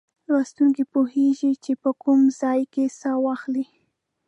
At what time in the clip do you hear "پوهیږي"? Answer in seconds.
0.93-1.51